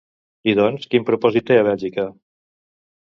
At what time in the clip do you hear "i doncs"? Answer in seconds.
0.53-0.87